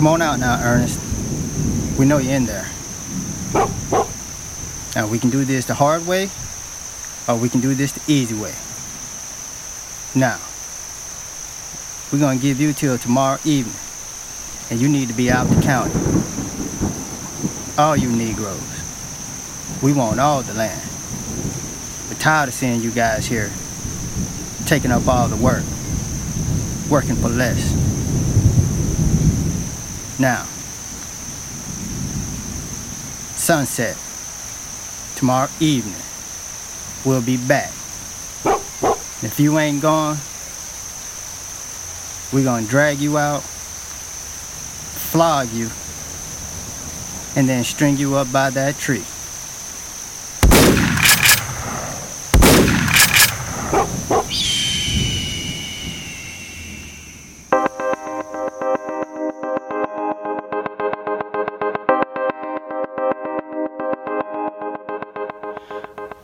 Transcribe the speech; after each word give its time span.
Come 0.00 0.06
on 0.06 0.22
out 0.22 0.38
now, 0.40 0.58
Ernest. 0.62 0.98
We 1.98 2.06
know 2.06 2.16
you're 2.16 2.34
in 2.34 2.46
there. 2.46 2.66
Now, 4.96 5.06
we 5.06 5.18
can 5.18 5.28
do 5.28 5.44
this 5.44 5.66
the 5.66 5.74
hard 5.74 6.06
way, 6.06 6.30
or 7.28 7.36
we 7.36 7.50
can 7.50 7.60
do 7.60 7.74
this 7.74 7.92
the 7.92 8.00
easy 8.10 8.34
way. 8.34 8.54
Now, 10.14 10.40
we're 12.10 12.18
going 12.18 12.38
to 12.38 12.42
give 12.42 12.60
you 12.60 12.72
till 12.72 12.96
tomorrow 12.96 13.38
evening, 13.44 13.76
and 14.70 14.80
you 14.80 14.88
need 14.88 15.08
to 15.08 15.14
be 15.14 15.30
out 15.30 15.44
the 15.48 15.60
county. 15.60 15.92
All 17.76 17.94
you 17.94 18.10
Negroes. 18.10 18.79
We 19.82 19.92
want 19.92 20.20
all 20.20 20.42
the 20.42 20.54
land. 20.54 20.82
We're 22.08 22.18
tired 22.18 22.48
of 22.48 22.54
seeing 22.54 22.80
you 22.82 22.90
guys 22.90 23.26
here 23.26 23.50
taking 24.70 24.92
up 24.92 25.08
all 25.08 25.26
the 25.26 25.34
work, 25.34 25.64
working 26.88 27.16
for 27.16 27.28
less. 27.28 27.74
Now, 30.20 30.44
sunset, 33.34 33.96
tomorrow 35.16 35.48
evening, 35.58 36.00
we'll 37.04 37.20
be 37.20 37.36
back. 37.36 37.70
If 39.22 39.40
you 39.40 39.58
ain't 39.58 39.82
gone, 39.82 40.18
we're 42.32 42.44
gonna 42.44 42.66
drag 42.66 42.98
you 42.98 43.18
out, 43.18 43.42
flog 45.10 45.50
you, 45.50 45.68
and 47.34 47.48
then 47.48 47.64
string 47.64 47.96
you 47.96 48.14
up 48.14 48.30
by 48.30 48.50
that 48.50 48.78
tree. 48.78 49.04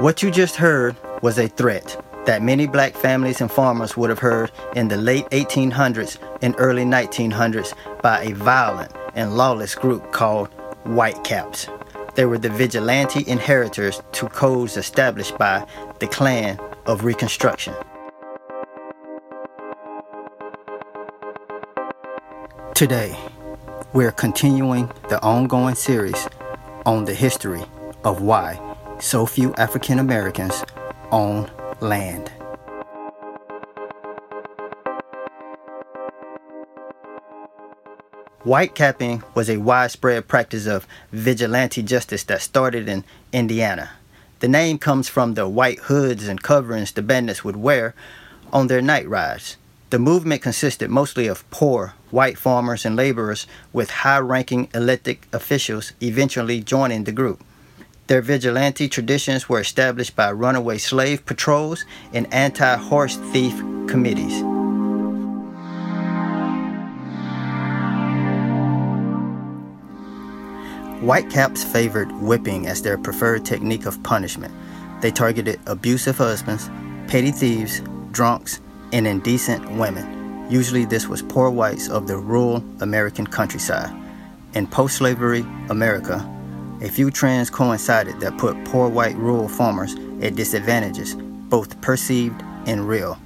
What 0.00 0.22
you 0.22 0.30
just 0.30 0.56
heard 0.56 0.96
was 1.20 1.38
a 1.38 1.46
threat 1.46 2.02
that 2.24 2.40
many 2.40 2.66
black 2.66 2.94
families 2.94 3.42
and 3.42 3.52
farmers 3.52 3.98
would 3.98 4.08
have 4.08 4.18
heard 4.18 4.50
in 4.74 4.88
the 4.88 4.96
late 4.96 5.28
1800s 5.28 6.16
and 6.40 6.54
early 6.56 6.84
1900s 6.84 7.74
by 8.00 8.22
a 8.22 8.32
violent 8.32 8.92
and 9.14 9.36
lawless 9.36 9.74
group 9.74 10.10
called 10.10 10.48
Whitecaps. 10.84 11.68
They 12.14 12.24
were 12.24 12.38
the 12.38 12.48
vigilante 12.48 13.24
inheritors 13.26 14.00
to 14.12 14.30
codes 14.30 14.78
established 14.78 15.36
by 15.36 15.66
the 15.98 16.06
Klan 16.06 16.58
of 16.86 17.04
Reconstruction. 17.04 17.74
Today, 22.74 23.14
we're 23.92 24.12
continuing 24.12 24.90
the 25.10 25.20
ongoing 25.22 25.74
series 25.74 26.26
on 26.86 27.04
the 27.04 27.12
history 27.12 27.62
of 28.02 28.22
why 28.22 28.58
so 29.00 29.26
few 29.26 29.54
African 29.54 29.98
Americans 29.98 30.64
own 31.10 31.50
land. 31.80 32.30
White 38.42 38.74
capping 38.74 39.22
was 39.34 39.50
a 39.50 39.58
widespread 39.58 40.26
practice 40.26 40.66
of 40.66 40.86
vigilante 41.12 41.82
justice 41.82 42.24
that 42.24 42.40
started 42.40 42.88
in 42.88 43.04
Indiana. 43.32 43.90
The 44.40 44.48
name 44.48 44.78
comes 44.78 45.08
from 45.08 45.34
the 45.34 45.46
white 45.46 45.78
hoods 45.80 46.26
and 46.26 46.42
coverings 46.42 46.92
the 46.92 47.02
bandits 47.02 47.44
would 47.44 47.56
wear 47.56 47.94
on 48.52 48.68
their 48.68 48.80
night 48.80 49.06
rides. 49.08 49.58
The 49.90 49.98
movement 49.98 50.40
consisted 50.40 50.88
mostly 50.88 51.26
of 51.26 51.48
poor 51.50 51.94
white 52.10 52.38
farmers 52.38 52.86
and 52.86 52.96
laborers 52.96 53.46
with 53.72 53.90
high 53.90 54.18
ranking 54.18 54.68
elected 54.74 55.18
officials 55.32 55.92
eventually 56.00 56.60
joining 56.60 57.04
the 57.04 57.12
group. 57.12 57.44
Their 58.10 58.22
vigilante 58.22 58.88
traditions 58.88 59.48
were 59.48 59.60
established 59.60 60.16
by 60.16 60.32
runaway 60.32 60.78
slave 60.78 61.24
patrols 61.24 61.84
and 62.12 62.26
anti 62.34 62.74
horse 62.74 63.14
thief 63.30 63.56
committees. 63.86 64.42
Whitecaps 71.00 71.62
favored 71.62 72.10
whipping 72.20 72.66
as 72.66 72.82
their 72.82 72.98
preferred 72.98 73.44
technique 73.44 73.86
of 73.86 74.02
punishment. 74.02 74.52
They 75.02 75.12
targeted 75.12 75.60
abusive 75.66 76.18
husbands, 76.18 76.68
petty 77.06 77.30
thieves, 77.30 77.80
drunks, 78.10 78.60
and 78.92 79.06
indecent 79.06 79.70
women. 79.76 80.50
Usually, 80.50 80.84
this 80.84 81.06
was 81.06 81.22
poor 81.22 81.48
whites 81.48 81.88
of 81.88 82.08
the 82.08 82.16
rural 82.16 82.64
American 82.80 83.28
countryside. 83.28 83.94
In 84.54 84.66
post 84.66 84.96
slavery 84.96 85.46
America, 85.68 86.28
a 86.80 86.88
few 86.88 87.10
trends 87.10 87.50
coincided 87.50 88.20
that 88.20 88.38
put 88.38 88.64
poor 88.64 88.88
white 88.88 89.16
rural 89.16 89.48
farmers 89.48 89.94
at 90.22 90.34
disadvantages, 90.34 91.14
both 91.14 91.80
perceived 91.80 92.40
and 92.66 92.88
real. 92.88 93.18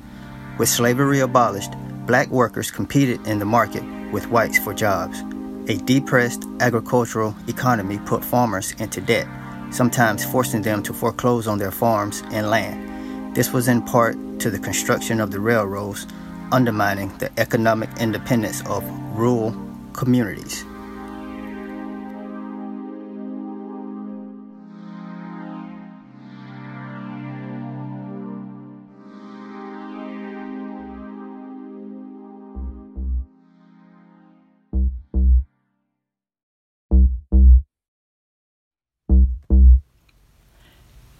With 0.58 0.68
slavery 0.68 1.20
abolished, 1.20 1.72
black 2.06 2.28
workers 2.28 2.70
competed 2.70 3.24
in 3.26 3.38
the 3.38 3.44
market 3.44 3.84
with 4.12 4.28
whites 4.28 4.58
for 4.58 4.74
jobs. 4.74 5.20
A 5.68 5.76
depressed 5.78 6.44
agricultural 6.60 7.34
economy 7.48 7.98
put 7.98 8.24
farmers 8.24 8.72
into 8.78 9.00
debt, 9.00 9.26
sometimes 9.70 10.24
forcing 10.24 10.62
them 10.62 10.82
to 10.82 10.92
foreclose 10.92 11.46
on 11.46 11.58
their 11.58 11.70
farms 11.70 12.22
and 12.30 12.50
land. 12.50 13.34
This 13.34 13.52
was 13.52 13.68
in 13.68 13.82
part 13.82 14.16
to 14.40 14.50
the 14.50 14.58
construction 14.58 15.20
of 15.20 15.30
the 15.30 15.40
railroads, 15.40 16.06
undermining 16.52 17.16
the 17.18 17.30
economic 17.40 17.88
independence 17.98 18.62
of 18.66 18.84
rural 19.16 19.56
communities. 19.92 20.64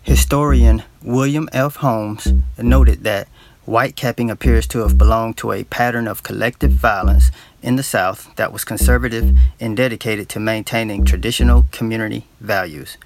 Historian 0.05 0.83
William 1.03 1.49
F. 1.51 1.77
Holmes 1.77 2.29
noted 2.59 3.05
that 3.05 3.27
whitecapping 3.65 4.31
appears 4.31 4.67
to 4.67 4.81
have 4.81 4.99
belonged 4.99 5.39
to 5.39 5.51
a 5.51 5.65
pattern 5.65 6.07
of 6.07 6.23
collective 6.23 6.73
violence 6.73 7.31
in 7.63 7.77
the 7.77 7.83
South 7.83 8.31
that 8.37 8.53
was 8.53 8.65
conservative 8.65 9.35
and 9.59 9.75
dedicated 9.75 10.29
to 10.29 10.39
maintaining 10.39 11.07
traditional 11.07 11.65
community 11.73 12.27
values. 12.39 12.99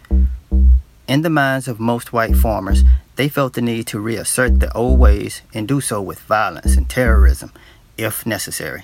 In 1.06 1.22
the 1.22 1.30
minds 1.30 1.68
of 1.68 1.78
most 1.78 2.12
white 2.12 2.34
farmers, 2.34 2.82
they 3.14 3.28
felt 3.28 3.52
the 3.52 3.62
need 3.62 3.86
to 3.86 4.00
reassert 4.00 4.58
the 4.58 4.72
old 4.76 4.98
ways 4.98 5.42
and 5.54 5.68
do 5.68 5.80
so 5.80 6.02
with 6.02 6.18
violence 6.18 6.76
and 6.76 6.90
terrorism, 6.90 7.52
if 7.96 8.26
necessary. 8.26 8.82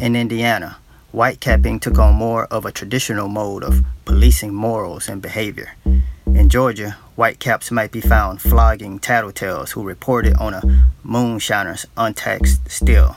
In 0.00 0.16
Indiana, 0.16 0.78
whitecapping 1.12 1.80
took 1.80 1.96
on 2.00 2.16
more 2.16 2.46
of 2.46 2.64
a 2.64 2.72
traditional 2.72 3.28
mode 3.28 3.62
of 3.62 3.84
policing 4.04 4.52
morals 4.52 5.08
and 5.08 5.22
behavior. 5.22 5.74
In 6.36 6.50
Georgia, 6.50 6.98
whitecaps 7.16 7.70
might 7.70 7.90
be 7.90 8.02
found 8.02 8.42
flogging 8.42 9.00
tattletales 9.00 9.70
who 9.70 9.82
reported 9.82 10.34
on 10.36 10.52
a 10.52 10.86
moonshiner's 11.02 11.86
untaxed 11.96 12.70
still. 12.70 13.16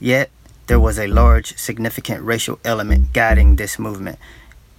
Yet, 0.00 0.30
there 0.66 0.80
was 0.80 0.98
a 0.98 1.06
large, 1.08 1.58
significant 1.58 2.24
racial 2.24 2.58
element 2.64 3.12
guiding 3.12 3.56
this 3.56 3.78
movement, 3.78 4.18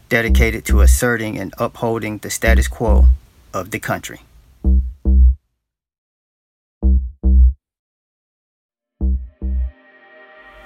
dedicated 0.09 0.65
to 0.65 0.81
asserting 0.81 1.37
and 1.37 1.53
upholding 1.59 2.17
the 2.17 2.31
status 2.31 2.67
quo 2.67 3.05
of 3.53 3.69
the 3.69 3.79
country. 3.79 4.21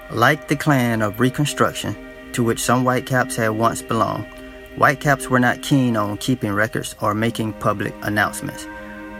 Like 0.09 0.47
the 0.47 0.55
Klan 0.55 1.01
of 1.01 1.19
Reconstruction, 1.19 1.97
to 2.31 2.43
which 2.43 2.61
some 2.61 2.85
whitecaps 2.85 3.35
had 3.35 3.49
once 3.49 3.81
belonged, 3.81 4.32
Whitecaps 4.77 5.29
were 5.29 5.39
not 5.39 5.61
keen 5.61 5.95
on 5.95 6.17
keeping 6.17 6.51
records 6.51 6.95
or 6.99 7.13
making 7.13 7.53
public 7.53 7.93
announcements, 8.01 8.67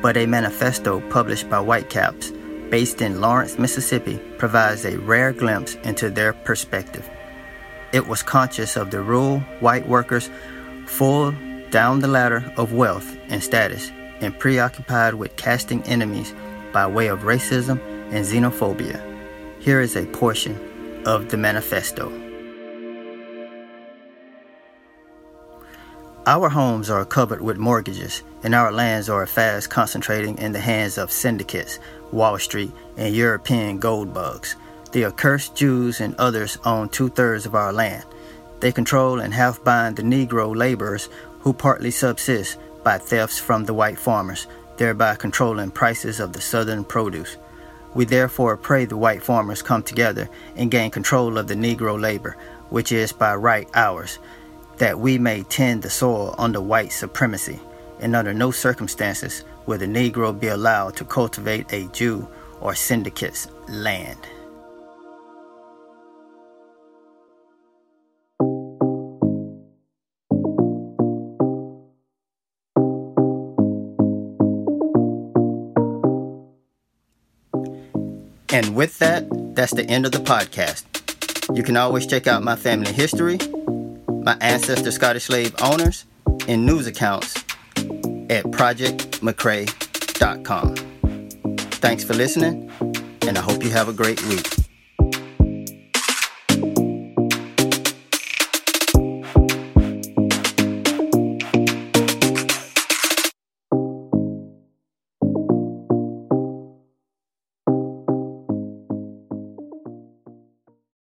but 0.02 0.18
a 0.18 0.26
manifesto 0.26 1.00
published 1.10 1.50
by 1.50 1.60
Whitecaps 1.60 2.32
based 2.72 3.04
in 3.04 3.22
Lawrence, 3.22 3.60
Mississippi 3.60 4.18
provides 4.40 4.84
a 4.84 4.98
rare 4.98 5.32
glimpse 5.32 5.76
into 5.84 6.10
their 6.10 6.34
perspective. 6.34 7.08
It 7.92 8.08
was 8.08 8.24
conscious 8.24 8.76
of 8.76 8.90
the 8.90 9.02
rural 9.02 9.42
white 9.60 9.88
workers 9.88 10.32
full 10.88 11.36
down 11.70 12.00
the 12.00 12.08
ladder 12.08 12.52
of 12.58 12.74
wealth 12.74 13.16
and 13.30 13.44
status 13.44 13.92
and 14.22 14.38
preoccupied 14.40 15.14
with 15.14 15.36
casting 15.36 15.84
enemies 15.84 16.34
by 16.74 16.88
way 16.88 17.08
of 17.08 17.20
racism 17.20 17.80
and 18.12 18.26
xenophobia. 18.26 19.00
Here 19.62 19.82
is 19.82 19.96
a 19.96 20.08
portion 20.08 21.04
of 21.06 21.30
the 21.30 21.38
manifesto. 21.38 22.12
Our 26.26 26.48
homes 26.48 26.90
are 26.90 27.04
covered 27.04 27.42
with 27.42 27.58
mortgages, 27.58 28.24
and 28.44 28.56
our 28.56 28.72
lands 28.72 29.10
are 29.10 29.28
fast 29.28 29.70
concentrating 29.70 30.38
in 30.38 30.54
the 30.54 30.60
hands 30.62 30.98
of 30.98 31.12
syndicates, 31.12 31.80
Wall 32.14 32.40
Street, 32.40 32.72
and 32.96 33.14
European 33.14 33.78
gold 33.78 34.14
bugs. 34.14 34.56
The 34.94 35.04
accursed 35.04 35.54
Jews 35.54 36.00
and 36.00 36.16
others 36.16 36.58
own 36.64 36.88
two 36.88 37.10
thirds 37.10 37.46
of 37.46 37.56
our 37.56 37.74
land. 37.74 38.06
They 38.62 38.72
control 38.72 39.20
and 39.20 39.34
half 39.34 39.62
bind 39.66 39.98
the 39.98 40.04
Negro 40.04 40.56
laborers 40.56 41.10
who 41.42 41.52
partly 41.52 41.92
subsist 41.92 42.58
by 42.86 43.00
thefts 43.00 43.38
from 43.38 43.66
the 43.66 43.74
white 43.74 44.00
farmers, 44.00 44.48
thereby 44.78 45.16
controlling 45.16 45.72
prices 45.72 46.22
of 46.22 46.32
the 46.32 46.40
southern 46.40 46.86
produce. 46.86 47.36
We 47.96 48.06
therefore 48.06 48.56
pray 48.56 48.86
the 48.86 48.96
white 48.96 49.24
farmers 49.24 49.62
come 49.62 49.84
together 49.84 50.30
and 50.56 50.72
gain 50.72 50.90
control 50.90 51.38
of 51.38 51.48
the 51.48 51.56
Negro 51.56 52.00
labor, 52.00 52.38
which 52.70 52.94
is 52.94 53.12
by 53.12 53.36
right 53.36 53.68
ours 53.76 54.20
that 54.84 55.00
we 55.00 55.18
may 55.18 55.44
tend 55.44 55.82
the 55.82 55.90
soil 55.90 56.36
under 56.38 56.60
white 56.60 56.92
supremacy, 56.92 57.58
and 58.02 58.14
under 58.18 58.34
no 58.34 58.52
circumstances 58.52 59.46
will 59.66 59.78
the 59.78 59.86
Negro 59.86 60.38
be 60.38 60.48
allowed 60.48 60.94
to 60.98 61.06
cultivate 61.06 61.72
a 61.72 61.88
Jew 61.94 62.28
or 62.60 62.76
syndicate's 62.76 63.48
land. 63.70 64.20
And 78.50 78.76
with 78.76 79.00
that, 79.00 79.24
that's 79.56 79.74
the 79.74 79.86
end 79.88 80.06
of 80.06 80.12
the 80.12 80.18
podcast. 80.18 80.84
You 81.56 81.64
can 81.64 81.78
always 81.78 82.06
check 82.06 82.28
out 82.28 82.44
my 82.44 82.58
family 82.58 82.92
history 82.92 83.40
my 84.24 84.36
ancestor 84.42 84.92
Scottish 84.92 85.26
slave 85.26 85.54
owners, 85.62 86.06
and 86.48 86.66
news 86.66 86.88
accounts 86.88 87.36
at 88.30 88.46
projectmccrae.com. 88.46 90.76
Thanks 91.58 92.04
for 92.04 92.14
listening, 92.14 92.72
and 93.28 93.38
I 93.38 93.42
hope 93.42 93.64
you 93.64 93.70
have 93.72 93.90
a 93.90 93.94
great 93.94 94.24
week. 94.28 94.63